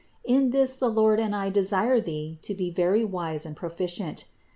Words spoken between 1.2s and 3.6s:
I desire thee to be very wise and